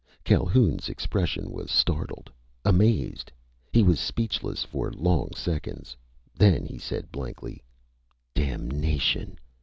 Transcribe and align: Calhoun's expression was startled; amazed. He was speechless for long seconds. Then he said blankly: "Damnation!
Calhoun's 0.23 0.89
expression 0.89 1.51
was 1.51 1.69
startled; 1.69 2.31
amazed. 2.65 3.31
He 3.71 3.83
was 3.83 3.99
speechless 3.99 4.63
for 4.63 4.91
long 4.91 5.29
seconds. 5.35 5.95
Then 6.33 6.65
he 6.65 6.79
said 6.79 7.11
blankly: 7.11 7.61
"Damnation! 8.33 9.37